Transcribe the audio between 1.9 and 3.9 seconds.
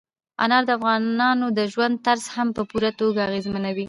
طرز هم په پوره توګه اغېزمنوي.